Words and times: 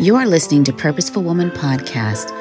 You 0.00 0.16
are 0.16 0.24
listening 0.24 0.64
to 0.64 0.72
Purposeful 0.72 1.22
Woman 1.22 1.50
Podcast. 1.50 2.32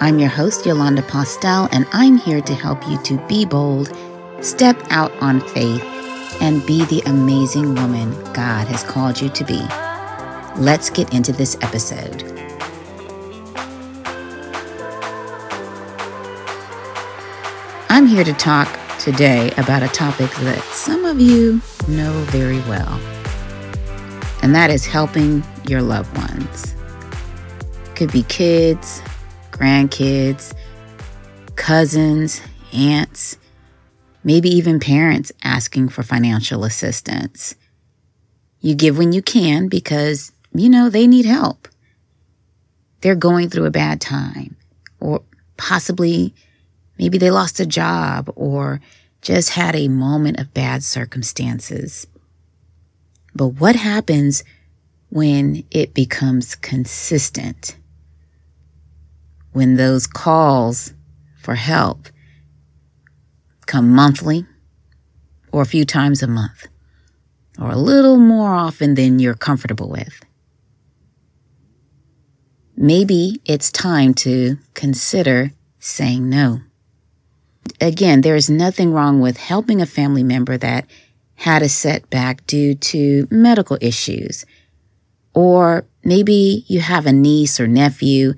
I'm 0.00 0.20
your 0.20 0.28
host, 0.28 0.64
Yolanda 0.64 1.02
Postel, 1.02 1.68
and 1.72 1.84
I'm 1.92 2.16
here 2.16 2.40
to 2.40 2.54
help 2.54 2.86
you 2.86 2.96
to 3.02 3.18
be 3.26 3.44
bold, 3.44 3.92
step 4.40 4.80
out 4.90 5.10
on 5.20 5.40
faith, 5.40 5.82
and 6.40 6.64
be 6.64 6.84
the 6.84 7.02
amazing 7.06 7.74
woman 7.74 8.12
God 8.34 8.68
has 8.68 8.84
called 8.84 9.20
you 9.20 9.28
to 9.30 9.44
be. 9.44 9.58
Let's 10.62 10.90
get 10.90 11.12
into 11.12 11.32
this 11.32 11.56
episode. 11.60 12.22
I'm 17.88 18.06
here 18.06 18.22
to 18.22 18.32
talk 18.32 18.77
today 18.98 19.50
about 19.56 19.82
a 19.82 19.88
topic 19.88 20.30
that 20.40 20.62
some 20.72 21.04
of 21.04 21.20
you 21.20 21.60
know 21.86 22.12
very 22.28 22.60
well, 22.60 23.00
and 24.42 24.54
that 24.54 24.70
is 24.70 24.86
helping 24.86 25.44
your 25.68 25.82
loved 25.82 26.16
ones. 26.16 26.74
Could 27.94 28.12
be 28.12 28.22
kids, 28.24 29.02
grandkids, 29.50 30.54
cousins, 31.56 32.40
aunts, 32.72 33.36
maybe 34.24 34.48
even 34.48 34.80
parents 34.80 35.32
asking 35.42 35.88
for 35.88 36.02
financial 36.02 36.64
assistance. 36.64 37.54
You 38.60 38.74
give 38.74 38.98
when 38.98 39.12
you 39.12 39.22
can 39.22 39.68
because, 39.68 40.32
you 40.52 40.68
know, 40.68 40.90
they 40.90 41.06
need 41.06 41.26
help. 41.26 41.68
They're 43.00 43.14
going 43.14 43.48
through 43.48 43.66
a 43.66 43.70
bad 43.70 44.00
time, 44.00 44.56
or 44.98 45.22
possibly 45.56 46.34
maybe 46.98 47.18
they 47.18 47.30
lost 47.30 47.60
a 47.60 47.66
job 47.66 48.30
or 48.36 48.80
just 49.22 49.50
had 49.50 49.74
a 49.74 49.88
moment 49.88 50.38
of 50.38 50.54
bad 50.54 50.82
circumstances. 50.82 52.06
But 53.34 53.48
what 53.48 53.76
happens 53.76 54.44
when 55.10 55.64
it 55.70 55.94
becomes 55.94 56.54
consistent? 56.54 57.76
when 59.58 59.74
those 59.74 60.06
calls 60.06 60.94
for 61.36 61.56
help 61.56 62.08
come 63.66 63.90
monthly 63.90 64.46
or 65.50 65.62
a 65.62 65.66
few 65.66 65.84
times 65.84 66.22
a 66.22 66.28
month 66.28 66.68
or 67.58 67.70
a 67.70 67.76
little 67.76 68.16
more 68.16 68.54
often 68.54 68.94
than 68.94 69.18
you're 69.18 69.34
comfortable 69.34 69.88
with. 69.88 70.20
Maybe 72.76 73.40
it's 73.44 73.72
time 73.72 74.14
to 74.14 74.58
consider 74.74 75.50
saying 75.80 76.28
no. 76.28 76.60
Again, 77.80 78.20
there 78.20 78.36
is 78.36 78.50
nothing 78.50 78.92
wrong 78.92 79.20
with 79.20 79.36
helping 79.36 79.80
a 79.80 79.86
family 79.86 80.22
member 80.22 80.56
that 80.58 80.86
had 81.36 81.62
a 81.62 81.68
setback 81.68 82.46
due 82.46 82.74
to 82.74 83.28
medical 83.30 83.78
issues. 83.80 84.44
Or 85.34 85.86
maybe 86.02 86.64
you 86.66 86.80
have 86.80 87.06
a 87.06 87.12
niece 87.12 87.60
or 87.60 87.66
nephew 87.68 88.34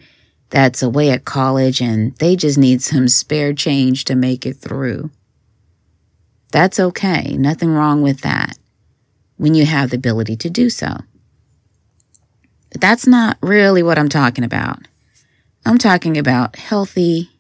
that's 0.51 0.83
away 0.83 1.11
at 1.11 1.25
college 1.25 1.81
and 1.81 2.15
they 2.17 2.37
just 2.37 2.59
need 2.59 2.83
some 2.83 3.09
spare 3.09 3.55
change 3.55 4.05
to 4.05 4.15
make 4.15 4.45
it 4.45 4.55
through. 4.55 5.11
That's 6.53 6.81
okay. 6.81 7.37
Nothing 7.37 7.71
wrong 7.71 8.03
with 8.03 8.21
that 8.23 8.59
when 9.37 9.55
you 9.55 9.65
have 9.65 9.91
the 9.91 9.97
ability 9.97 10.37
to 10.37 10.51
do 10.51 10.69
so. 10.69 10.99
But 12.71 12.81
that's 12.81 13.07
not 13.07 13.39
really 13.41 13.83
what 13.83 13.99
I'm 13.99 14.09
talking 14.09 14.45
about. 14.45 14.81
I'm 15.65 15.79
talking 15.79 16.19
about 16.19 16.57
healthy, 16.57 17.31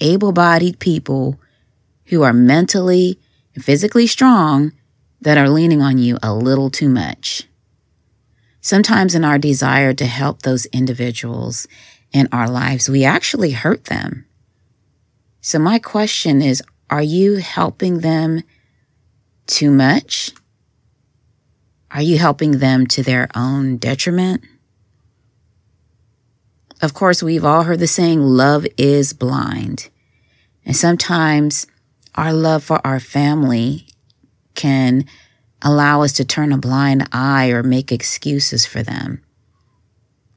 able 0.00 0.32
bodied 0.32 0.78
people 0.78 1.40
who 2.06 2.22
are 2.22 2.32
mentally 2.32 3.18
and 3.54 3.64
physically 3.64 4.06
strong 4.06 4.72
that 5.20 5.38
are 5.38 5.48
leaning 5.48 5.82
on 5.82 5.98
you 5.98 6.18
a 6.22 6.32
little 6.32 6.70
too 6.70 6.88
much. 6.88 7.44
Sometimes, 8.60 9.14
in 9.14 9.24
our 9.24 9.38
desire 9.38 9.94
to 9.94 10.06
help 10.06 10.42
those 10.42 10.66
individuals 10.66 11.66
in 12.12 12.28
our 12.32 12.48
lives, 12.48 12.88
we 12.88 13.04
actually 13.04 13.52
hurt 13.52 13.84
them. 13.84 14.26
So, 15.40 15.58
my 15.58 15.78
question 15.78 16.42
is 16.42 16.62
are 16.90 17.02
you 17.02 17.36
helping 17.36 18.00
them 18.00 18.42
too 19.46 19.70
much? 19.70 20.32
Are 21.90 22.02
you 22.02 22.18
helping 22.18 22.58
them 22.58 22.86
to 22.88 23.02
their 23.02 23.28
own 23.34 23.76
detriment? 23.78 24.44
Of 26.80 26.94
course, 26.94 27.22
we've 27.22 27.44
all 27.44 27.64
heard 27.64 27.80
the 27.80 27.88
saying, 27.88 28.20
love 28.20 28.66
is 28.76 29.12
blind. 29.12 29.88
And 30.64 30.76
sometimes 30.76 31.66
our 32.14 32.32
love 32.32 32.62
for 32.62 32.84
our 32.86 33.00
family 33.00 33.86
can 34.54 35.04
allow 35.62 36.02
us 36.02 36.12
to 36.14 36.24
turn 36.24 36.52
a 36.52 36.58
blind 36.58 37.08
eye 37.12 37.50
or 37.50 37.62
make 37.62 37.90
excuses 37.90 38.64
for 38.64 38.82
them. 38.82 39.22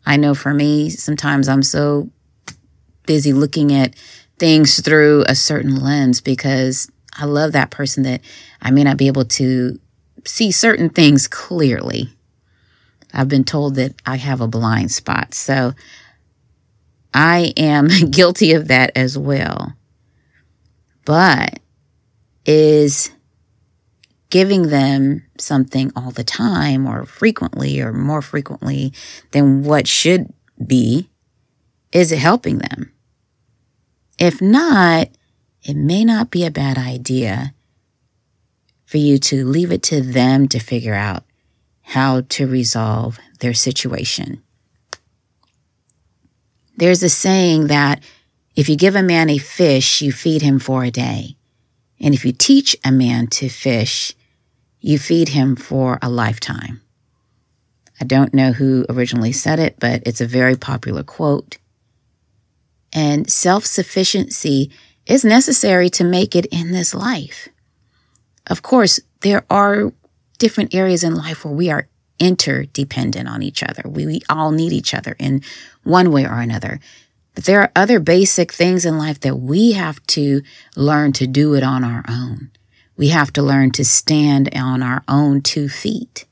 I 0.06 0.18
know 0.18 0.34
for 0.34 0.54
me, 0.54 0.90
sometimes 0.90 1.48
I'm 1.48 1.62
so 1.62 2.10
busy 3.06 3.34
looking 3.34 3.74
at 3.74 3.96
things 4.40 4.80
through 4.80 5.24
a 5.28 5.36
certain 5.36 5.76
lens 5.76 6.22
because 6.22 6.90
I 7.16 7.26
love 7.26 7.52
that 7.52 7.70
person 7.70 8.04
that 8.04 8.22
I 8.62 8.72
may 8.72 8.84
not 8.84 8.98
be 8.98 9.08
able 9.08 9.26
to 9.26 9.80
see 10.26 10.52
certain 10.52 10.90
things 10.90 11.28
clearly. 11.28 12.10
I've 13.14 13.28
been 13.28 13.44
told 13.44 13.76
that 13.76 13.94
I 14.06 14.16
have 14.16 14.42
a 14.42 14.48
blind 14.48 14.92
spot. 14.92 15.34
So 15.34 15.74
I 17.14 17.54
am 17.58 17.88
guilty 18.12 18.54
of 18.54 18.68
that 18.68 18.92
as 18.96 19.18
well. 19.18 19.74
But 21.06 21.60
is 22.46 23.12
giving 24.30 24.70
them 24.70 25.24
something 25.38 25.92
all 25.96 26.12
the 26.12 26.24
time 26.24 26.88
or 26.88 27.06
frequently 27.06 27.82
or 27.82 27.92
more 27.92 28.22
frequently 28.22 28.94
than 29.32 29.64
what 29.64 29.88
should 29.88 30.34
be, 30.66 31.10
is 31.92 32.12
it 32.12 32.20
helping 32.20 32.60
them? 32.60 32.94
If 34.18 34.42
not, 34.42 35.10
it 35.64 35.76
may 35.76 36.06
not 36.06 36.32
be 36.32 36.46
a 36.46 36.52
bad 36.52 36.78
idea 36.78 37.54
for 38.86 38.98
you 38.98 39.18
to 39.18 39.46
leave 39.46 39.72
it 39.72 39.84
to 39.84 40.02
them 40.02 40.48
to 40.50 40.60
figure 40.60 40.94
out 40.94 41.24
how 41.82 42.22
to 42.22 42.48
resolve 42.48 43.20
their 43.40 43.54
situation. 43.54 44.42
There's 46.78 47.04
a 47.04 47.10
saying 47.10 47.68
that 47.68 48.04
if 48.56 48.70
you 48.70 48.76
give 48.76 48.96
a 48.96 49.04
man 49.04 49.30
a 49.30 49.38
fish, 49.38 50.02
you 50.02 50.12
feed 50.12 50.42
him 50.42 50.60
for 50.60 50.84
a 50.84 50.92
day. 50.92 51.36
And 52.00 52.14
if 52.14 52.26
you 52.26 52.32
teach 52.32 52.76
a 52.84 52.92
man 52.92 53.28
to 53.28 53.50
fish, 53.50 54.14
you 54.80 54.98
feed 54.98 55.30
him 55.30 55.56
for 55.56 56.00
a 56.02 56.10
lifetime. 56.10 56.82
I 58.00 58.04
don't 58.04 58.34
know 58.34 58.52
who 58.52 58.86
originally 58.90 59.32
said 59.32 59.60
it, 59.60 59.76
but 59.80 60.02
it's 60.06 60.22
a 60.22 60.26
very 60.26 60.56
popular 60.56 61.04
quote. 61.04 61.58
And 62.92 63.30
self 63.30 63.66
sufficiency 63.66 64.72
is 65.06 65.24
necessary 65.24 65.90
to 65.92 66.04
make 66.04 66.36
it 66.36 66.48
in 66.48 66.72
this 66.72 66.94
life. 66.94 67.48
Of 68.48 68.64
course, 68.64 69.00
there 69.22 69.46
are 69.50 69.94
different 70.40 70.74
areas 70.74 71.04
in 71.04 71.14
life 71.14 71.46
where 71.46 71.54
we 71.54 71.70
are 71.70 71.88
interdependent 72.22 73.28
on 73.28 73.42
each 73.42 73.64
other. 73.64 73.82
We, 73.86 74.06
we 74.06 74.22
all 74.30 74.52
need 74.52 74.72
each 74.72 74.94
other 74.94 75.16
in 75.18 75.42
one 75.84 76.12
way 76.12 76.26
or 76.26 76.40
another. 76.40 76.80
But 77.34 77.46
there 77.46 77.62
are 77.62 77.72
other 77.76 78.00
basic 78.00 78.52
things 78.52 78.86
in 78.86 78.98
life 78.98 79.20
that 79.22 79.38
we 79.38 79.72
have 79.72 80.06
to 80.08 80.44
learn 80.76 81.14
to 81.14 81.26
do 81.26 81.56
it 81.56 81.64
on 81.64 81.84
our 81.84 82.06
own. 82.08 82.52
We 82.96 83.08
have 83.08 83.34
to 83.34 83.42
learn 83.42 83.72
to 83.72 83.84
stand 83.84 84.56
on 84.56 84.84
our 84.84 85.04
own 85.08 85.42
two 85.42 85.68
feet. 85.68 86.26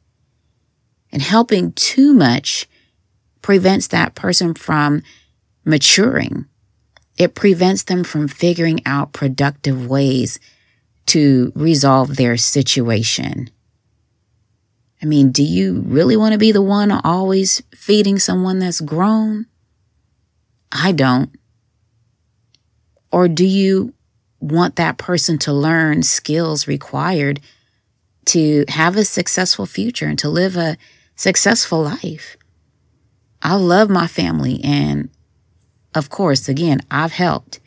And 1.12 1.24
helping 1.24 1.72
too 1.72 2.14
much 2.14 2.68
prevents 3.42 3.88
that 3.88 4.14
person 4.14 4.54
from 4.54 5.02
maturing. 5.66 6.46
It 7.18 7.34
prevents 7.34 7.84
them 7.84 8.04
from 8.04 8.28
figuring 8.28 8.82
out 8.86 9.14
productive 9.14 9.88
ways 9.88 10.40
to 11.08 11.52
resolve 11.56 12.16
their 12.18 12.38
situation. 12.38 13.50
I 15.01 15.06
mean, 15.06 15.31
do 15.31 15.44
you 15.44 15.81
really 15.81 16.18
want 16.18 16.34
to 16.34 16.38
be 16.38 16.51
the 16.51 16.62
one 16.62 16.92
always 16.92 17.62
feeding 17.74 18.19
someone 18.19 18.60
that's 18.60 18.81
grown? 18.81 19.46
I 20.72 20.92
don't. 20.92 21.31
Or 23.12 23.28
do 23.28 23.46
you 23.46 23.94
want 24.40 24.75
that 24.75 24.98
person 24.98 25.38
to 25.40 25.54
learn 25.54 26.04
skills 26.04 26.68
required 26.68 27.40
to 28.25 28.63
have 28.68 28.96
a 28.96 29.06
successful 29.06 29.66
future 29.66 30.06
and 30.06 30.19
to 30.19 30.30
live 30.30 30.56
a 30.56 30.78
successful 31.16 31.81
life. 31.81 32.38
I 33.42 33.56
love 33.56 33.90
my 33.90 34.07
family. 34.07 34.62
And 34.63 35.10
of 35.96 36.10
course, 36.10 36.48
again, 36.48 36.80
I've 36.92 37.12
helped. 37.12 37.60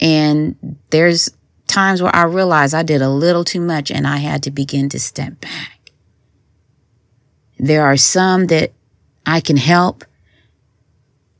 And 0.00 0.78
there's 0.90 1.30
times 1.66 2.02
where 2.02 2.14
I 2.14 2.24
realize 2.24 2.74
I 2.74 2.82
did 2.82 3.02
a 3.02 3.08
little 3.08 3.44
too 3.44 3.60
much 3.60 3.90
and 3.90 4.06
I 4.06 4.18
had 4.18 4.42
to 4.44 4.50
begin 4.50 4.88
to 4.90 5.00
step 5.00 5.40
back. 5.40 5.81
There 7.62 7.86
are 7.86 7.96
some 7.96 8.48
that 8.48 8.72
I 9.24 9.40
can 9.40 9.56
help 9.56 10.04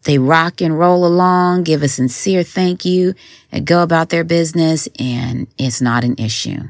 they 0.04 0.18
rock 0.18 0.60
and 0.60 0.78
roll 0.78 1.06
along, 1.06 1.62
give 1.62 1.82
a 1.82 1.88
sincere 1.88 2.42
thank 2.42 2.84
you, 2.84 3.14
and 3.52 3.66
go 3.66 3.82
about 3.82 4.08
their 4.08 4.24
business, 4.24 4.88
and 4.98 5.46
it's 5.58 5.80
not 5.80 6.02
an 6.02 6.16
issue. 6.18 6.68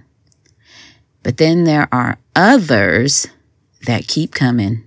But 1.22 1.38
then 1.38 1.64
there 1.64 1.88
are 1.92 2.18
others 2.36 3.26
that 3.86 4.06
keep 4.06 4.34
coming. 4.34 4.84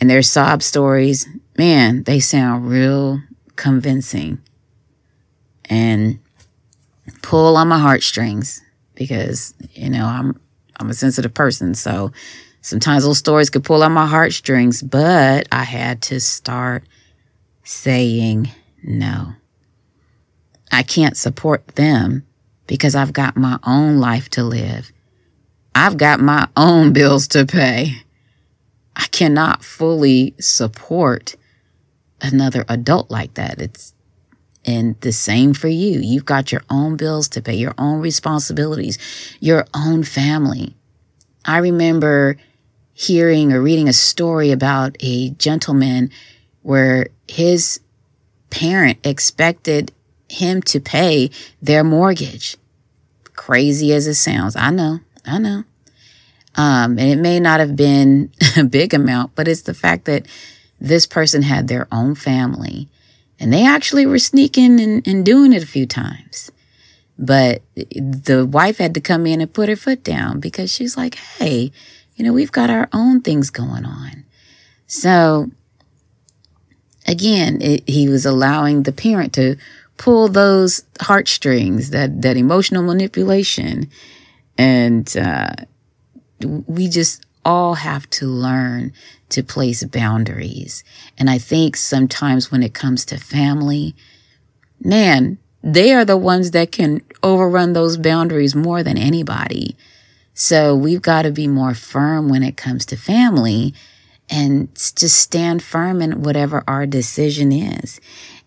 And 0.00 0.08
their 0.08 0.22
sob 0.22 0.62
stories, 0.62 1.28
man, 1.58 2.04
they 2.04 2.20
sound 2.20 2.68
real 2.68 3.20
convincing 3.56 4.40
and 5.66 6.18
pull 7.22 7.56
on 7.56 7.68
my 7.68 7.78
heartstrings 7.78 8.62
because, 8.94 9.54
you 9.72 9.90
know, 9.90 10.06
I'm 10.06 10.40
I'm 10.80 10.90
a 10.90 10.94
sensitive 10.94 11.34
person. 11.34 11.74
So 11.74 12.12
sometimes 12.64 13.04
those 13.04 13.18
stories 13.18 13.50
could 13.50 13.62
pull 13.62 13.82
on 13.82 13.92
my 13.92 14.06
heartstrings, 14.06 14.82
but 14.82 15.46
I 15.52 15.64
had 15.64 16.00
to 16.02 16.18
start 16.18 16.84
saying 17.62 18.50
no. 18.82 19.34
I 20.72 20.82
can't 20.82 21.16
support 21.16 21.66
them 21.76 22.26
because 22.66 22.94
I've 22.94 23.12
got 23.12 23.36
my 23.36 23.58
own 23.64 23.98
life 23.98 24.30
to 24.30 24.42
live. 24.42 24.90
I've 25.74 25.98
got 25.98 26.20
my 26.20 26.48
own 26.56 26.94
bills 26.94 27.28
to 27.28 27.44
pay. 27.44 28.02
I 28.96 29.06
cannot 29.08 29.62
fully 29.62 30.34
support 30.40 31.36
another 32.22 32.64
adult 32.68 33.10
like 33.10 33.34
that. 33.34 33.60
It's 33.60 33.92
and 34.64 34.98
the 35.02 35.12
same 35.12 35.52
for 35.52 35.68
you. 35.68 36.00
You've 36.00 36.24
got 36.24 36.50
your 36.50 36.62
own 36.70 36.96
bills 36.96 37.28
to 37.30 37.42
pay, 37.42 37.54
your 37.54 37.74
own 37.76 38.00
responsibilities, 38.00 38.96
your 39.38 39.66
own 39.74 40.04
family. 40.04 40.74
I 41.44 41.58
remember 41.58 42.38
hearing 42.94 43.52
or 43.52 43.60
reading 43.60 43.88
a 43.88 43.92
story 43.92 44.50
about 44.50 44.96
a 45.00 45.30
gentleman 45.30 46.10
where 46.62 47.08
his 47.28 47.80
parent 48.50 48.98
expected 49.04 49.92
him 50.28 50.62
to 50.62 50.80
pay 50.80 51.30
their 51.60 51.84
mortgage. 51.84 52.56
Crazy 53.34 53.92
as 53.92 54.06
it 54.06 54.14
sounds. 54.14 54.56
I 54.56 54.70
know. 54.70 55.00
I 55.26 55.38
know. 55.38 55.64
Um, 56.56 56.98
and 56.98 57.10
it 57.10 57.18
may 57.18 57.40
not 57.40 57.60
have 57.60 57.74
been 57.74 58.30
a 58.56 58.64
big 58.64 58.94
amount, 58.94 59.34
but 59.34 59.48
it's 59.48 59.62
the 59.62 59.74
fact 59.74 60.04
that 60.04 60.26
this 60.80 61.06
person 61.06 61.42
had 61.42 61.68
their 61.68 61.88
own 61.90 62.14
family 62.14 62.88
and 63.40 63.52
they 63.52 63.66
actually 63.66 64.06
were 64.06 64.18
sneaking 64.18 64.80
and, 64.80 65.06
and 65.06 65.26
doing 65.26 65.52
it 65.52 65.62
a 65.62 65.66
few 65.66 65.86
times. 65.86 66.52
But 67.18 67.62
the 67.74 68.46
wife 68.48 68.78
had 68.78 68.94
to 68.94 69.00
come 69.00 69.26
in 69.26 69.40
and 69.40 69.52
put 69.52 69.68
her 69.68 69.76
foot 69.76 70.02
down 70.02 70.40
because 70.40 70.70
she's 70.70 70.96
like, 70.96 71.14
hey, 71.14 71.72
you 72.16 72.24
know, 72.24 72.32
we've 72.32 72.52
got 72.52 72.70
our 72.70 72.88
own 72.92 73.20
things 73.20 73.50
going 73.50 73.84
on. 73.84 74.24
So 74.86 75.50
again, 77.06 77.60
it, 77.60 77.88
he 77.88 78.08
was 78.08 78.24
allowing 78.24 78.82
the 78.82 78.92
parent 78.92 79.32
to 79.34 79.56
pull 79.96 80.28
those 80.28 80.84
heartstrings, 81.00 81.90
that, 81.90 82.22
that 82.22 82.36
emotional 82.36 82.82
manipulation. 82.82 83.90
And, 84.58 85.14
uh, 85.16 85.54
we 86.40 86.88
just 86.88 87.24
all 87.44 87.74
have 87.74 88.08
to 88.10 88.26
learn 88.26 88.92
to 89.30 89.42
place 89.42 89.82
boundaries. 89.84 90.84
And 91.18 91.28
I 91.28 91.38
think 91.38 91.76
sometimes 91.76 92.50
when 92.50 92.62
it 92.62 92.74
comes 92.74 93.04
to 93.06 93.18
family, 93.18 93.94
man, 94.80 95.38
they 95.62 95.92
are 95.94 96.04
the 96.04 96.16
ones 96.16 96.50
that 96.52 96.72
can 96.72 97.02
overrun 97.22 97.72
those 97.72 97.96
boundaries 97.96 98.54
more 98.54 98.82
than 98.82 98.98
anybody. 98.98 99.76
So 100.34 100.74
we've 100.74 101.02
got 101.02 101.22
to 101.22 101.30
be 101.30 101.46
more 101.46 101.74
firm 101.74 102.28
when 102.28 102.42
it 102.42 102.56
comes 102.56 102.84
to 102.86 102.96
family 102.96 103.72
and 104.28 104.74
just 104.74 105.18
stand 105.18 105.62
firm 105.62 106.02
in 106.02 106.22
whatever 106.22 106.64
our 106.66 106.86
decision 106.86 107.52
is. 107.52 108.00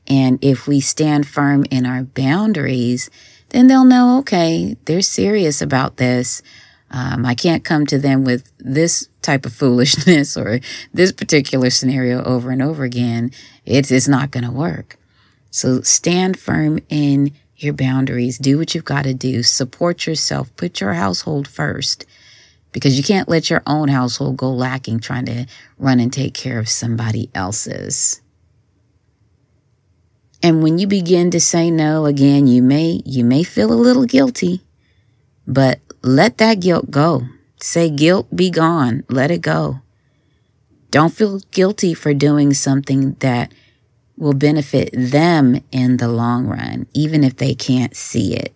And 0.07 0.39
if 0.42 0.68
we 0.68 0.80
stand 0.80 1.28
firm 1.28 1.66
in 1.72 1.86
our 1.86 2.04
boundaries, 2.04 3.10
then 3.50 3.68
they'll 3.68 3.86
know, 3.86 4.19
okay, 4.19 4.75
they're 4.86 5.01
serious 5.01 5.62
about 5.62 5.98
this. 5.98 6.42
Um, 6.92 7.25
I 7.25 7.36
can't 7.36 7.63
come 7.63 7.86
to 7.88 7.98
them 7.98 8.24
with 8.24 8.51
this 8.57 9.10
type 9.22 9.45
of 9.45 9.54
foolishness 9.62 10.38
or 10.38 10.60
this 10.94 11.12
particular 11.12 11.69
scenario 11.69 12.24
over 12.24 12.51
and 12.51 12.62
over 12.62 12.83
again. 12.83 13.31
It's, 13.66 13.92
it's 13.92 14.07
not 14.07 14.31
going 14.31 14.45
to 14.45 14.51
work. 14.51 14.98
So 15.51 15.81
stand 15.81 16.38
firm 16.38 16.80
in 16.90 17.31
your 17.57 17.74
boundaries. 17.74 18.38
Do 18.38 18.57
what 18.57 18.74
you've 18.74 18.86
got 18.86 19.04
to 19.04 19.13
do. 19.13 19.44
Support 19.44 20.06
yourself. 20.07 20.56
Put 20.56 20.80
your 20.80 20.94
household 20.94 21.48
first 21.48 22.06
because 22.71 22.98
you 22.98 23.04
can't 23.04 23.30
let 23.30 23.50
your 23.50 23.63
own 23.65 23.88
household 23.88 24.38
go 24.38 24.51
lacking 24.51 25.00
trying 25.00 25.25
to 25.25 25.45
run 25.77 26.00
and 26.00 26.13
take 26.13 26.33
care 26.33 26.59
of 26.59 26.69
somebody 26.69 27.30
else's. 27.33 28.21
And 30.44 30.62
when 30.62 30.77
you 30.77 30.86
begin 30.86 31.31
to 31.31 31.39
say 31.39 31.71
no 31.71 32.06
again, 32.06 32.45
you 32.45 32.62
may 32.62 33.01
you 33.06 33.25
may 33.25 33.44
feel 33.44 33.74
a 33.74 33.75
little 33.75 34.06
guilty, 34.06 34.62
but 35.48 35.80
let 36.04 36.38
that 36.38 36.59
guilt 36.59 36.92
go. 36.92 37.24
Say, 37.59 37.89
guilt 37.89 38.36
be 38.36 38.51
gone. 38.51 39.04
Let 39.09 39.31
it 39.31 39.42
go. 39.42 39.81
Don't 40.92 41.13
feel 41.13 41.39
guilty 41.51 41.94
for 41.94 42.13
doing 42.13 42.54
something 42.54 43.13
that 43.19 43.51
will 44.18 44.34
benefit 44.34 44.90
them 44.94 45.62
in 45.72 45.98
the 45.98 46.08
long 46.08 46.48
run, 46.48 46.88
even 46.94 47.24
if 47.24 47.38
they 47.38 47.54
can't 47.54 47.96
see 47.96 48.36
it. 48.36 48.54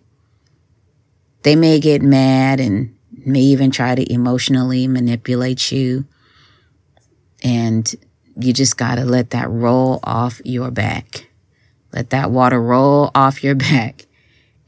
They 1.42 1.56
may 1.56 1.80
get 1.80 2.02
mad 2.02 2.60
and 2.60 2.96
may 3.24 3.40
even 3.40 3.70
try 3.70 3.94
to 3.94 4.12
emotionally 4.12 4.86
manipulate 4.88 5.70
you. 5.72 6.04
And 7.42 7.92
you 8.36 8.52
just 8.52 8.76
got 8.76 8.96
to 8.96 9.04
let 9.04 9.30
that 9.30 9.50
roll 9.50 10.00
off 10.04 10.40
your 10.44 10.70
back. 10.70 11.28
Let 11.92 12.10
that 12.10 12.30
water 12.30 12.60
roll 12.60 13.10
off 13.14 13.44
your 13.44 13.54
back 13.54 14.06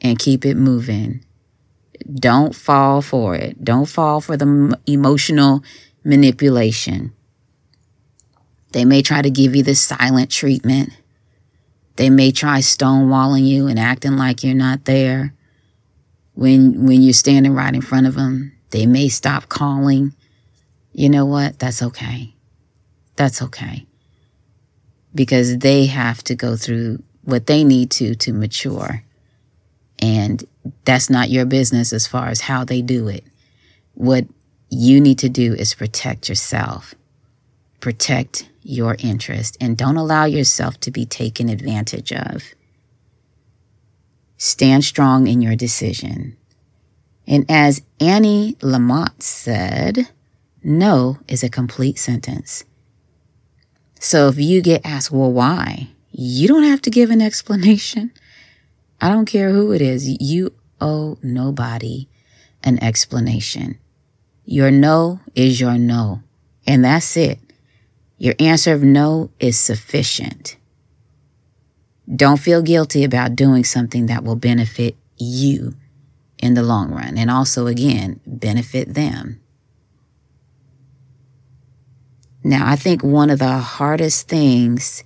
and 0.00 0.18
keep 0.18 0.44
it 0.44 0.56
moving. 0.56 1.24
Don't 2.12 2.54
fall 2.54 3.00
for 3.00 3.34
it. 3.34 3.64
Don't 3.64 3.86
fall 3.86 4.20
for 4.20 4.36
the 4.36 4.78
emotional 4.86 5.64
manipulation. 6.04 7.12
They 8.74 8.84
may 8.84 9.02
try 9.02 9.22
to 9.22 9.30
give 9.30 9.54
you 9.54 9.62
the 9.62 9.76
silent 9.76 10.32
treatment. 10.32 10.90
They 11.94 12.10
may 12.10 12.32
try 12.32 12.58
stonewalling 12.58 13.46
you 13.46 13.68
and 13.68 13.78
acting 13.78 14.16
like 14.16 14.42
you're 14.42 14.52
not 14.52 14.84
there. 14.84 15.32
When 16.34 16.84
when 16.84 17.00
you're 17.00 17.12
standing 17.12 17.54
right 17.54 17.72
in 17.72 17.82
front 17.82 18.08
of 18.08 18.16
them, 18.16 18.52
they 18.70 18.84
may 18.84 19.08
stop 19.08 19.48
calling. 19.48 20.12
You 20.92 21.08
know 21.08 21.24
what? 21.24 21.60
That's 21.60 21.84
okay. 21.84 22.34
That's 23.14 23.40
okay. 23.42 23.86
Because 25.14 25.58
they 25.58 25.86
have 25.86 26.24
to 26.24 26.34
go 26.34 26.56
through 26.56 27.00
what 27.22 27.46
they 27.46 27.62
need 27.62 27.92
to 27.92 28.16
to 28.16 28.32
mature. 28.32 29.04
And 30.00 30.42
that's 30.84 31.08
not 31.08 31.30
your 31.30 31.46
business 31.46 31.92
as 31.92 32.08
far 32.08 32.26
as 32.26 32.40
how 32.40 32.64
they 32.64 32.82
do 32.82 33.06
it. 33.06 33.22
What 33.94 34.26
you 34.68 35.00
need 35.00 35.20
to 35.20 35.28
do 35.28 35.54
is 35.54 35.74
protect 35.74 36.28
yourself, 36.28 36.96
protect 37.84 38.48
your 38.62 38.96
interest, 38.98 39.58
and 39.60 39.76
don't 39.76 39.98
allow 39.98 40.24
yourself 40.24 40.80
to 40.80 40.90
be 40.90 41.04
taken 41.04 41.50
advantage 41.50 42.14
of. 42.14 42.42
Stand 44.38 44.84
strong 44.84 45.26
in 45.26 45.42
your 45.42 45.54
decision. 45.54 46.34
And 47.26 47.44
as 47.50 47.82
Annie 48.00 48.54
Lamott 48.62 49.20
said, 49.20 50.08
no 50.62 51.18
is 51.28 51.44
a 51.44 51.50
complete 51.50 51.98
sentence. 51.98 52.64
So 54.00 54.28
if 54.28 54.38
you 54.38 54.62
get 54.62 54.80
asked, 54.86 55.10
well, 55.10 55.30
why? 55.30 55.88
You 56.10 56.48
don't 56.48 56.64
have 56.64 56.80
to 56.82 56.90
give 56.90 57.10
an 57.10 57.20
explanation. 57.20 58.12
I 58.98 59.10
don't 59.10 59.26
care 59.26 59.50
who 59.50 59.72
it 59.72 59.82
is. 59.82 60.08
You 60.08 60.54
owe 60.80 61.18
nobody 61.22 62.08
an 62.62 62.82
explanation. 62.82 63.78
Your 64.46 64.70
no 64.70 65.20
is 65.34 65.60
your 65.60 65.76
no, 65.76 66.22
and 66.66 66.82
that's 66.82 67.14
it. 67.18 67.40
Your 68.24 68.34
answer 68.38 68.72
of 68.72 68.82
no 68.82 69.28
is 69.38 69.58
sufficient. 69.58 70.56
Don't 72.16 72.40
feel 72.40 72.62
guilty 72.62 73.04
about 73.04 73.36
doing 73.36 73.64
something 73.64 74.06
that 74.06 74.24
will 74.24 74.34
benefit 74.34 74.96
you 75.18 75.74
in 76.38 76.54
the 76.54 76.62
long 76.62 76.90
run 76.90 77.18
and 77.18 77.30
also, 77.30 77.66
again, 77.66 78.20
benefit 78.26 78.94
them. 78.94 79.42
Now, 82.42 82.66
I 82.66 82.76
think 82.76 83.04
one 83.04 83.28
of 83.28 83.40
the 83.40 83.58
hardest 83.58 84.26
things 84.26 85.04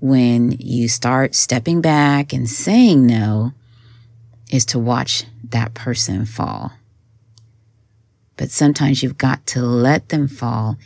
when 0.00 0.52
you 0.52 0.88
start 0.88 1.34
stepping 1.34 1.82
back 1.82 2.32
and 2.32 2.48
saying 2.48 3.06
no 3.06 3.52
is 4.50 4.64
to 4.66 4.78
watch 4.78 5.24
that 5.50 5.74
person 5.74 6.24
fall. 6.24 6.72
But 8.38 8.50
sometimes 8.50 9.02
you've 9.02 9.18
got 9.18 9.46
to 9.48 9.60
let 9.60 10.08
them 10.08 10.28
fall 10.28 10.78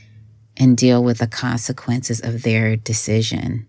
and 0.60 0.76
deal 0.76 1.02
with 1.02 1.18
the 1.18 1.26
consequences 1.26 2.20
of 2.20 2.42
their 2.42 2.76
decision. 2.76 3.66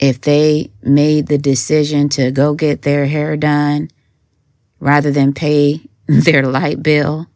If 0.00 0.20
they 0.20 0.72
made 0.82 1.28
the 1.28 1.38
decision 1.38 2.08
to 2.10 2.32
go 2.32 2.54
get 2.54 2.82
their 2.82 3.06
hair 3.06 3.36
done 3.36 3.90
rather 4.80 5.12
than 5.12 5.32
pay 5.32 5.82
their 6.08 6.42
light 6.42 6.82
bill 6.82 7.28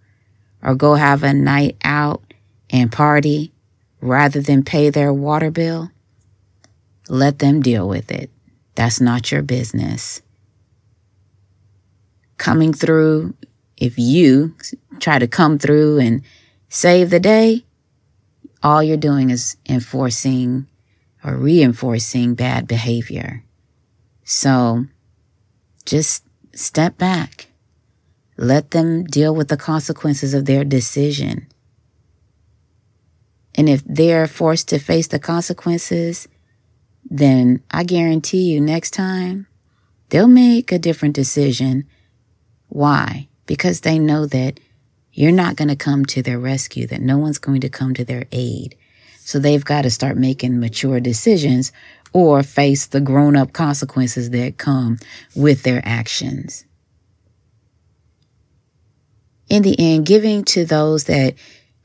or 0.61 0.75
go 0.75 0.97
have 0.97 1.23
a 1.23 1.33
night 1.33 1.77
out 1.85 2.35
and 2.69 2.91
party 2.91 3.53
rather 4.01 4.41
than 4.41 4.65
pay 4.65 4.91
their 4.91 5.13
water 5.13 5.53
bill, 5.53 5.91
let 7.09 7.39
them 7.39 7.63
deal 7.63 7.89
with 7.89 8.11
it. 8.11 8.29
That's 8.75 9.01
not 9.01 9.31
your 9.31 9.43
business. 9.43 10.21
Coming 12.39 12.73
through 12.73 13.35
if 13.77 13.99
you 13.99 14.57
try 14.99 15.21
to 15.21 15.29
come 15.29 15.59
through 15.59 16.01
and 16.01 16.23
save 16.69 17.11
the 17.11 17.21
day, 17.21 17.65
all 18.65 18.83
you're 18.83 18.97
doing 18.97 19.29
is 19.29 19.57
enforcing 19.69 20.67
or 21.23 21.37
reinforcing 21.37 22.35
bad 22.35 22.67
behavior. 22.67 23.45
So 24.25 24.87
just 25.85 26.25
step 26.55 26.97
back. 26.97 27.49
Let 28.39 28.71
them 28.71 29.05
deal 29.05 29.35
with 29.35 29.49
the 29.49 29.59
consequences 29.59 30.33
of 30.35 30.47
their 30.47 30.65
decision. 30.65 31.47
And 33.55 33.69
if 33.69 33.83
they're 33.85 34.27
forced 34.27 34.69
to 34.71 34.79
face 34.79 35.07
the 35.07 35.21
consequences, 35.21 36.27
then 37.09 37.63
I 37.71 37.85
guarantee 37.85 38.51
you 38.51 38.61
next 38.61 38.91
time 38.93 39.47
they'll 40.09 40.27
make 40.27 40.73
a 40.73 40.79
different 40.79 41.15
decision. 41.15 41.87
Why? 42.69 43.29
Because 43.47 43.83
they 43.83 43.99
know 43.99 44.27
that 44.27 44.59
you're 45.15 45.33
not 45.33 45.57
going 45.57 45.69
to 45.69 45.77
come 45.77 46.05
to 46.07 46.23
their 46.23 46.39
rescue, 46.39 46.87
that 46.89 47.01
no 47.01 47.19
one's 47.19 47.39
going 47.39 47.61
to 47.61 47.69
come 47.69 47.95
to 47.95 48.05
their 48.05 48.27
aid. 48.33 48.77
So 49.21 49.39
they've 49.39 49.65
got 49.65 49.83
to 49.83 49.91
start 49.91 50.17
making 50.17 50.61
mature 50.61 51.01
decisions 51.01 51.73
or 52.13 52.43
face 52.43 52.87
the 52.87 53.01
grown 53.01 53.37
up 53.37 53.53
consequences 53.53 54.31
that 54.31 54.59
come 54.59 54.99
with 55.35 55.63
their 55.63 55.81
actions. 55.85 56.65
In 59.49 59.63
the 59.63 59.79
end, 59.79 60.07
giving 60.07 60.45
to 60.47 60.65
those 60.65 61.05
that 61.05 61.35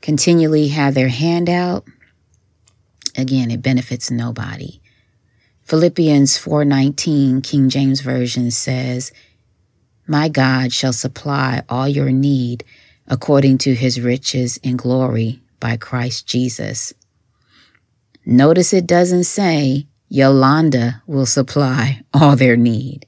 continually 0.02 0.68
have 0.68 0.94
their 0.94 1.08
hand 1.08 1.48
out, 1.48 1.84
again, 3.16 3.50
it 3.50 3.62
benefits 3.62 4.10
nobody. 4.10 4.80
Philippians 5.64 6.36
4:19 6.36 7.42
King 7.42 7.68
James 7.68 8.00
Version 8.00 8.50
says, 8.50 9.12
"My 10.06 10.28
God 10.28 10.72
shall 10.72 10.92
supply 10.92 11.62
all 11.68 11.86
your 11.88 12.10
need 12.10 12.64
according 13.10 13.58
to 13.58 13.74
his 13.74 14.00
riches 14.00 14.56
in 14.62 14.78
glory 14.78 15.42
by 15.60 15.76
Christ 15.76 16.26
Jesus." 16.26 16.94
Notice 18.24 18.72
it 18.72 18.86
doesn't 18.86 19.24
say 19.24 19.86
Yolanda 20.08 21.02
will 21.06 21.26
supply 21.26 22.02
all 22.14 22.36
their 22.36 22.56
need. 22.56 23.06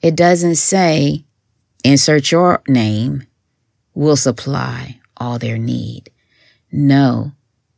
It 0.00 0.16
doesn't 0.16 0.56
say 0.56 1.24
insert 1.84 2.30
your 2.32 2.62
name 2.66 3.24
will 3.94 4.16
supply 4.16 5.00
all 5.16 5.38
their 5.38 5.58
need. 5.58 6.10
No, 6.72 7.32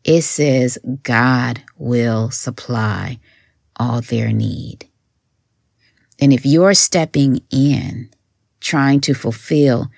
it 0.04 0.22
says 0.22 0.78
God 1.02 1.62
will 1.76 2.30
supply 2.30 3.18
all 3.76 4.00
their 4.00 4.32
need. 4.32 4.88
And 6.18 6.32
if 6.32 6.44
you're 6.44 6.74
stepping 6.74 7.42
in, 7.50 8.10
trying 8.60 9.00
to 9.02 9.14
fulfill 9.14 9.90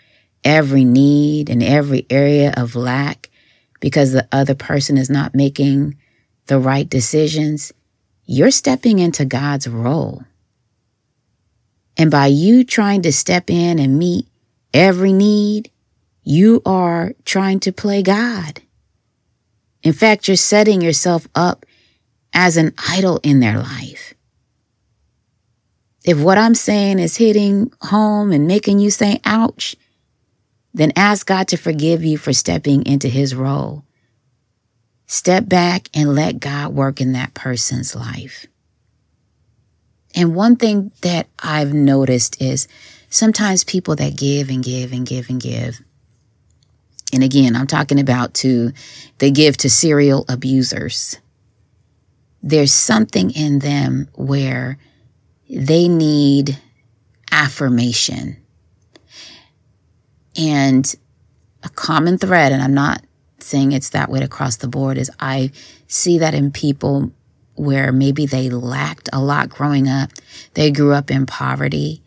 every 0.45 0.85
need 0.85 1.51
and 1.51 1.63
every 1.63 2.07
area 2.11 2.53
of 2.57 2.77
lack 2.77 3.31
because 3.81 4.13
the 4.13 4.29
other 4.33 4.55
person 4.55 4.97
is 4.97 5.11
not 5.11 5.35
making 5.35 5.97
the 6.47 6.59
right 6.59 6.89
decisions, 6.89 7.73
you're 8.25 8.51
stepping 8.51 8.99
into 8.99 9.25
God's 9.25 9.67
role. 9.69 10.25
And 11.97 12.11
by 12.11 12.27
you 12.27 12.65
trying 12.65 13.03
to 13.03 13.13
step 13.13 13.51
in 13.51 13.79
and 13.79 13.99
meet 13.99 14.27
every 14.73 15.13
need, 15.13 15.71
you 16.23 16.63
are 16.65 17.13
trying 17.25 17.61
to 17.61 17.73
play 17.73 18.03
God. 18.03 18.61
In 19.83 19.93
fact, 19.93 20.29
you're 20.29 20.37
setting 20.37 20.81
yourself 20.81 21.27
up 21.35 21.65
as 22.33 22.57
an 22.57 22.75
idol 22.89 23.21
in 23.23 23.41
their 23.41 23.59
life. 23.59 24.15
If 26.05 26.21
what 26.21 26.39
I'm 26.39 26.55
saying 26.55 26.99
is 26.99 27.17
hitting 27.17 27.73
home 27.83 28.33
and 28.33 28.47
making 28.47 28.79
you 28.79 28.91
say, 28.91 29.21
ouch, 29.25 29.77
then 30.73 30.93
ask 30.97 31.27
God 31.27 31.49
to 31.49 31.57
forgive 31.57 32.05
you 32.05 32.17
for 32.19 32.33
stepping 32.33 32.85
into 32.87 33.09
his 33.09 33.35
role. 33.35 33.85
Step 35.07 35.49
back 35.49 35.89
and 35.95 36.15
let 36.15 36.39
God 36.39 36.73
work 36.75 37.01
in 37.01 37.13
that 37.13 37.35
person's 37.35 37.97
life. 37.97 38.47
And 40.15 40.35
one 40.35 40.57
thing 40.57 40.93
that 41.03 41.29
I've 41.39 41.75
noticed 41.75 42.41
is 42.41 42.69
sometimes 43.09 43.65
people 43.65 43.97
that 43.97 44.17
give 44.17 44.51
and 44.51 44.63
give 44.63 44.93
and 44.93 45.07
give 45.07 45.29
and 45.29 45.41
give, 45.41 45.81
and 47.13 47.25
again, 47.25 47.57
I'm 47.57 47.67
talking 47.67 47.99
about 47.99 48.35
to, 48.35 48.73
they 49.19 49.33
give 49.33 49.57
to 49.59 49.71
serial 49.71 50.25
abusers 50.29 51.19
there's 52.43 52.73
something 52.73 53.31
in 53.31 53.59
them 53.59 54.09
where 54.15 54.79
they 55.49 55.89
need 55.89 56.59
affirmation. 57.31 58.37
And 60.37 60.95
a 61.63 61.69
common 61.69 62.19
thread, 62.19 62.53
and 62.53 62.63
I'm 62.63 62.75
not 62.75 63.03
saying 63.39 63.73
it's 63.73 63.91
that 63.91 64.11
way 64.11 64.21
across 64.21 64.57
the 64.57 64.69
board, 64.69 64.99
is 64.99 65.11
I 65.19 65.51
see 65.87 66.19
that 66.19 66.35
in 66.35 66.51
people 66.53 67.13
where 67.55 67.93
maybe 67.93 68.27
they 68.27 68.49
lacked 68.49 69.09
a 69.13 69.21
lot 69.21 69.49
growing 69.49 69.89
up. 69.89 70.11
They 70.55 70.71
grew 70.71 70.95
up 70.95 71.11
in 71.11 71.27
poverty. 71.27 72.03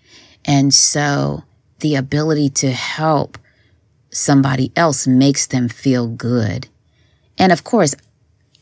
And 0.46 0.74
so 0.74 1.44
the 1.80 1.96
ability 1.96 2.50
to 2.50 2.72
help 2.72 3.38
somebody 4.10 4.72
else 4.76 5.06
makes 5.06 5.46
them 5.48 5.70
feel 5.70 6.08
good. 6.08 6.68
And 7.38 7.52
of 7.52 7.64
course, 7.64 7.96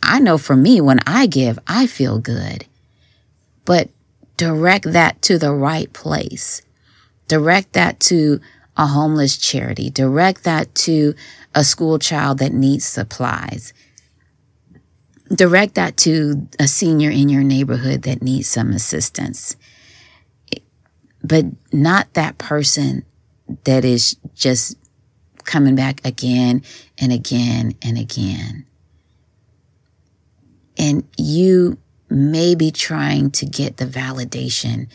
I 0.03 0.19
know 0.19 0.37
for 0.37 0.55
me, 0.55 0.81
when 0.81 0.99
I 1.05 1.27
give, 1.27 1.59
I 1.67 1.87
feel 1.87 2.19
good. 2.19 2.65
But 3.65 3.89
direct 4.37 4.91
that 4.91 5.21
to 5.23 5.37
the 5.37 5.53
right 5.53 5.91
place. 5.93 6.61
Direct 7.27 7.73
that 7.73 7.99
to 8.01 8.41
a 8.81 8.87
homeless 8.87 9.37
charity. 9.37 9.89
Direct 9.89 10.43
that 10.43 10.73
to 10.75 11.13
a 11.53 11.63
school 11.63 11.99
child 11.99 12.39
that 12.39 12.51
needs 12.51 12.85
supplies. 12.85 13.73
Direct 15.33 15.75
that 15.75 15.95
to 15.97 16.47
a 16.59 16.67
senior 16.67 17.11
in 17.11 17.29
your 17.29 17.43
neighborhood 17.43 18.01
that 18.01 18.21
needs 18.21 18.49
some 18.49 18.71
assistance. 18.71 19.55
But 21.23 21.45
not 21.71 22.13
that 22.15 22.37
person 22.37 23.05
that 23.65 23.85
is 23.85 24.17
just 24.33 24.77
coming 25.43 25.75
back 25.75 26.01
again 26.03 26.63
and 26.97 27.13
again 27.13 27.75
and 27.81 27.97
again 27.97 28.65
and 30.81 31.07
you 31.15 31.77
may 32.09 32.55
be 32.55 32.71
trying 32.71 33.31
to 33.31 33.45
get 33.45 33.77
the 33.77 33.85
validation 33.85 34.87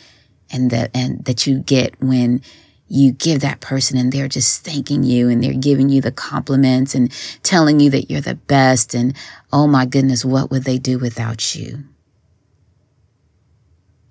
and 0.50 0.70
that 0.70 0.90
and 0.94 1.24
that 1.24 1.46
you 1.46 1.60
get 1.60 1.94
when 2.00 2.42
you 2.88 3.12
give 3.12 3.40
that 3.40 3.60
person 3.60 3.98
and 3.98 4.12
they're 4.12 4.28
just 4.28 4.64
thanking 4.64 5.02
you 5.02 5.28
and 5.28 5.42
they're 5.42 5.52
giving 5.54 5.88
you 5.88 6.00
the 6.00 6.12
compliments 6.12 6.94
and 6.94 7.12
telling 7.42 7.80
you 7.80 7.90
that 7.90 8.10
you're 8.10 8.20
the 8.20 8.34
best 8.34 8.94
and 8.94 9.16
oh 9.52 9.66
my 9.66 9.84
goodness 9.84 10.24
what 10.24 10.50
would 10.50 10.64
they 10.64 10.78
do 10.78 10.98
without 10.98 11.54
you 11.54 11.84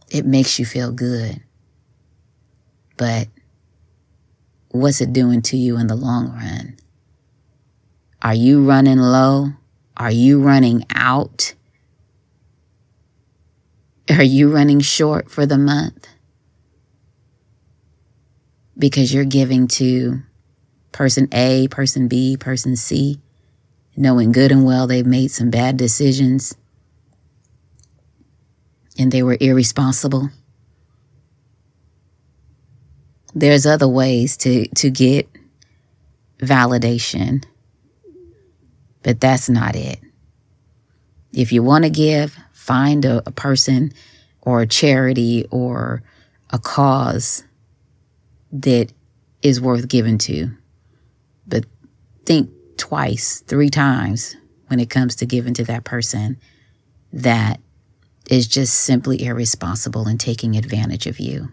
it 0.10 0.26
makes 0.26 0.60
you 0.60 0.66
feel 0.66 0.92
good 0.92 1.42
but 2.98 3.28
what's 4.70 5.00
it 5.02 5.14
doing 5.14 5.42
to 5.42 5.58
you 5.58 5.78
in 5.78 5.88
the 5.88 5.96
long 5.96 6.32
run 6.34 6.76
are 8.22 8.36
you 8.36 8.64
running 8.64 9.00
low 9.00 9.50
are 9.98 10.12
you 10.12 10.42
running 10.42 10.86
out? 10.94 11.54
Are 14.10 14.24
you 14.24 14.54
running 14.54 14.82
short 14.82 15.32
for 15.32 15.46
the 15.46 15.58
month? 15.58 16.08
Because 18.78 19.14
you're 19.14 19.26
giving 19.26 19.68
to 19.70 20.22
person 20.92 21.28
A, 21.32 21.68
person 21.70 22.08
B, 22.08 22.38
person 22.38 22.76
C, 22.76 23.20
knowing 23.96 24.32
good 24.32 24.52
and 24.52 24.66
well 24.66 24.88
they've 24.88 25.06
made 25.06 25.32
some 25.32 25.50
bad 25.50 25.78
decisions 25.78 26.56
and 28.98 29.12
they 29.12 29.24
were 29.24 29.38
irresponsible. 29.40 30.30
There's 33.34 33.66
other 33.66 33.88
ways 33.88 34.38
to, 34.38 34.68
to 34.68 34.90
get 34.90 35.30
validation 36.40 37.44
but 39.06 39.20
that's 39.22 39.48
not 39.50 39.76
it. 39.76 40.00
If 41.32 41.52
you 41.52 41.62
want 41.62 41.84
to 41.84 41.92
give, 41.92 42.36
find 42.54 43.06
a, 43.06 43.22
a 43.28 43.32
person 43.32 43.94
or 44.42 44.62
a 44.62 44.68
charity 44.68 45.46
or 45.52 46.02
a 46.50 46.58
cause 46.58 47.44
that 48.62 48.92
is 49.42 49.62
worth 49.62 49.88
giving 49.88 50.18
to. 50.20 50.52
But 51.48 51.66
think 52.26 52.50
twice, 52.78 53.42
three 53.42 53.70
times 53.70 54.36
when 54.68 54.80
it 54.80 54.90
comes 54.90 55.16
to 55.18 55.26
giving 55.26 55.54
to 55.56 55.64
that 55.66 55.84
person 55.84 56.38
that 57.14 57.60
is 58.30 58.48
just 58.48 58.74
simply 58.74 59.24
irresponsible 59.24 60.08
and 60.08 60.20
taking 60.20 60.56
advantage 60.56 61.06
of 61.06 61.20
you. 61.20 61.50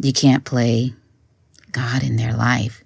You 0.00 0.12
can't 0.12 0.44
play 0.44 0.94
God 1.72 2.02
in 2.02 2.16
their 2.16 2.34
life. 2.34 2.84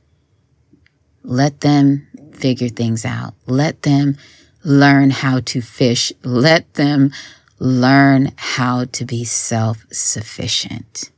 Let 1.22 1.60
them 1.60 2.06
figure 2.32 2.68
things 2.68 3.04
out. 3.04 3.34
Let 3.46 3.82
them 3.82 4.16
learn 4.64 5.10
how 5.10 5.40
to 5.40 5.60
fish. 5.60 6.12
Let 6.24 6.74
them 6.74 7.12
learn 7.58 8.32
how 8.36 8.86
to 8.86 9.04
be 9.04 9.24
self 9.24 9.84
sufficient. 9.92 11.10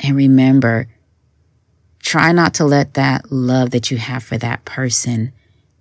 And 0.00 0.16
remember, 0.16 0.88
try 2.00 2.32
not 2.32 2.54
to 2.54 2.64
let 2.64 2.94
that 2.94 3.30
love 3.30 3.70
that 3.70 3.90
you 3.90 3.96
have 3.96 4.22
for 4.22 4.38
that 4.38 4.64
person 4.64 5.32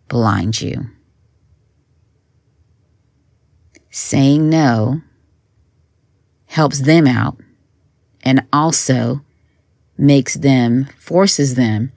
blind 0.08 0.62
you. 0.62 0.90
Saying 3.90 4.50
no 4.50 5.02
helps 6.46 6.82
them 6.82 7.08
out 7.08 7.40
and 8.24 8.46
also 8.54 9.22
makes 9.98 10.36
them, 10.36 10.86
forces 10.98 11.56
them 11.56 11.92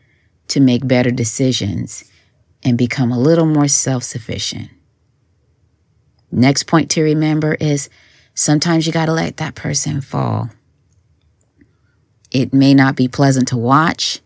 to 0.49 0.61
make 0.61 0.87
better 0.87 1.11
decisions 1.11 2.05
and 2.63 2.77
become 2.77 3.13
a 3.13 3.19
little 3.19 3.47
more 3.47 3.69
self 3.69 4.03
sufficient. 4.03 4.71
Next 6.31 6.65
point 6.65 6.91
to 6.93 7.03
remember 7.03 7.55
is 7.55 7.89
sometimes 8.35 8.87
you 8.87 8.93
got 8.93 9.07
to 9.07 9.13
let 9.13 9.37
that 9.39 9.55
person 9.55 10.01
fall. 10.01 10.51
It 12.37 12.53
may 12.53 12.75
not 12.75 12.97
be 12.97 13.09
pleasant 13.09 13.49
to 13.49 13.57
watch, 13.57 14.21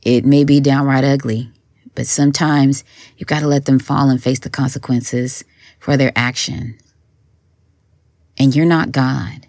it 0.00 0.24
may 0.24 0.42
be 0.42 0.58
downright 0.58 1.04
ugly, 1.04 1.50
but 1.94 2.06
sometimes 2.06 2.82
you've 3.18 3.28
got 3.28 3.40
to 3.40 3.46
let 3.46 3.66
them 3.66 3.78
fall 3.78 4.08
and 4.08 4.22
face 4.22 4.38
the 4.38 4.48
consequences 4.48 5.44
for 5.78 5.98
their 5.98 6.12
action. 6.16 6.78
And 8.38 8.56
you're 8.56 8.64
not 8.64 8.90
God. 8.90 9.46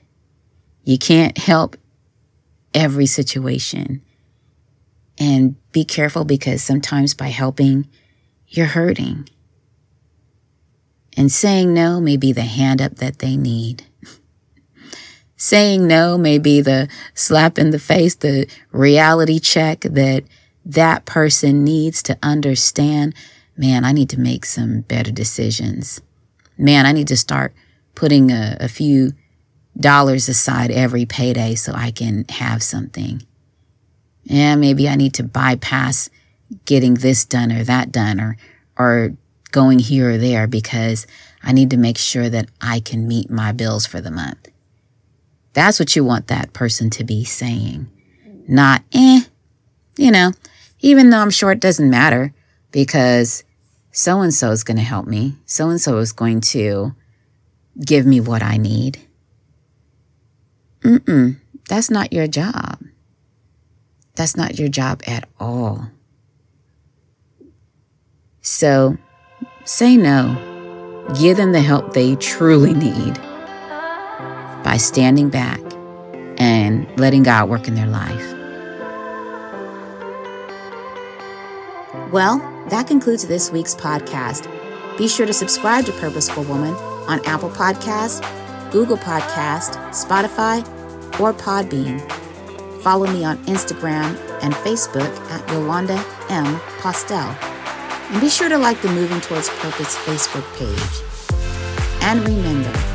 You 0.84 0.98
can't 0.98 1.38
help 1.38 1.78
every 2.74 3.06
situation. 3.06 4.02
And 5.18 5.56
be 5.72 5.86
careful 5.86 6.26
because 6.26 6.62
sometimes 6.62 7.14
by 7.14 7.30
helping, 7.30 7.88
you're 8.50 8.66
hurting. 8.66 9.30
And 11.16 11.32
saying 11.32 11.74
no 11.74 12.02
may 12.02 12.18
be 12.18 12.34
the 12.34 12.42
hand 12.42 12.82
up 12.82 12.96
that 12.96 13.20
they 13.20 13.38
need. 13.38 13.86
Saying 15.42 15.88
no 15.88 16.20
may 16.20 16.38
be 16.38 16.62
the 16.62 16.88
slap 17.16 17.58
in 17.58 17.72
the 17.72 17.80
face, 17.80 18.14
the 18.14 18.48
reality 18.72 19.40
check 19.40 19.80
that 19.80 20.24
that 20.64 21.04
person 21.06 21.64
needs 21.64 22.04
to 22.04 22.16
understand 22.22 23.16
man, 23.58 23.84
I 23.84 23.92
need 23.92 24.10
to 24.12 24.20
make 24.20 24.46
some 24.46 24.82
better 24.82 25.12
decisions. 25.12 26.00
Man, 26.60 26.86
I 26.86 26.92
need 26.92 27.08
to 27.08 27.18
start 27.18 27.54
putting 27.96 28.32
a, 28.32 28.56
a 28.60 28.68
few 28.68 29.14
dollars 29.76 30.30
aside 30.30 30.70
every 30.70 31.06
payday 31.06 31.56
so 31.56 31.74
I 31.74 31.90
can 31.90 32.26
have 32.30 32.62
something. 32.62 33.24
Yeah, 34.24 34.56
maybe 34.56 34.88
I 34.88 34.96
need 34.96 35.16
to 35.16 35.24
bypass 35.24 36.12
getting 36.66 36.94
this 36.96 37.26
done 37.26 37.52
or 37.52 37.64
that 37.64 37.92
done 37.92 38.20
or, 38.20 38.38
or 38.78 39.16
going 39.52 39.80
here 39.80 40.12
or 40.12 40.18
there 40.20 40.46
because 40.46 41.08
I 41.42 41.52
need 41.52 41.72
to 41.72 41.78
make 41.78 41.98
sure 41.98 42.30
that 42.30 42.48
I 42.62 42.80
can 42.80 43.08
meet 43.08 43.32
my 43.32 43.52
bills 43.52 43.88
for 43.88 44.02
the 44.02 44.12
month. 44.12 44.51
That's 45.54 45.80
what 45.80 45.96
you 45.96 46.04
want 46.04 46.28
that 46.28 46.54
person 46.54 46.90
to 46.92 47.04
be 47.04 47.24
saying. 47.24 47.90
Not, 48.48 48.84
eh, 48.94 49.22
you 49.98 50.12
know, 50.12 50.32
even 50.80 51.10
though 51.10 51.20
I'm 51.20 51.30
sure 51.30 51.52
it 51.52 51.60
doesn't 51.60 51.90
matter 51.90 52.34
because 52.72 53.44
so 53.92 54.22
and 54.22 54.34
so 54.34 54.52
is 54.52 54.64
going 54.64 54.78
to 54.78 54.84
help 54.84 55.08
me. 55.08 55.36
So 55.46 55.70
and 55.70 55.80
so 55.80 55.98
is 55.98 56.14
going 56.14 56.42
to 56.42 56.96
give 57.84 58.06
me 58.06 58.22
what 58.22 58.42
I 58.42 58.58
need. 58.58 59.00
Mm-mm, 60.82 61.38
that's 61.68 61.90
not 61.90 62.14
your 62.14 62.28
job. 62.28 62.80
That's 64.16 64.36
not 64.36 64.58
your 64.58 64.70
job 64.70 65.02
at 65.06 65.28
all. 65.40 65.88
So 68.42 68.98
say 69.64 69.98
no. 69.98 70.48
Give 71.20 71.36
them 71.38 71.52
the 71.52 71.62
help 71.62 71.94
they 71.94 72.16
truly 72.16 72.74
need 72.74 73.20
by 74.64 74.78
standing 74.78 75.30
back 75.30 75.60
and 76.38 76.88
letting 77.00 77.24
God 77.24 77.50
work 77.50 77.68
in 77.68 77.76
their 77.76 77.88
life. 77.88 78.32
Well, 82.12 82.40
that 82.70 82.88
concludes 82.88 83.26
this 83.28 83.52
week's 83.52 83.76
podcast. 83.76 84.48
Be 84.98 85.08
sure 85.08 85.26
to 85.26 85.34
subscribe 85.34 85.86
to 85.86 85.92
Purposeful 85.94 86.44
Woman 86.44 86.74
on 87.08 87.26
Apple 87.26 87.50
Podcast, 87.50 88.22
Google 88.72 88.98
Podcast, 88.98 89.78
Spotify, 89.92 90.62
or 91.20 91.34
Podbean. 91.34 92.02
Follow 92.82 93.08
me 93.08 93.24
on 93.24 93.38
Instagram 93.46 94.18
and 94.42 94.54
Facebook 94.56 95.16
at 95.30 95.50
Yolanda 95.52 96.04
M. 96.30 96.60
Postel. 96.80 97.36
And 98.12 98.20
be 98.20 98.30
sure 98.30 98.50
to 98.50 98.58
like 98.58 98.82
the 98.82 98.90
Moving 98.90 99.22
Towards 99.22 99.50
Purpose 99.50 99.96
Facebook 100.00 100.46
page. 100.58 102.02
And 102.04 102.28
remember, 102.28 102.91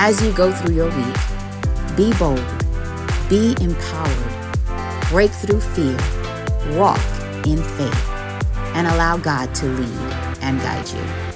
as 0.00 0.22
you 0.22 0.32
go 0.32 0.52
through 0.52 0.76
your 0.76 0.86
week, 0.96 1.16
be 1.96 2.12
bold, 2.20 2.38
be 3.28 3.56
empowered, 3.60 5.08
break 5.10 5.28
through 5.32 5.60
fear, 5.60 5.96
walk 6.78 7.00
in 7.44 7.60
faith, 7.60 8.08
and 8.76 8.86
allow 8.86 9.16
God 9.16 9.52
to 9.56 9.66
lead 9.66 10.14
and 10.40 10.60
guide 10.60 10.88
you. 10.90 11.27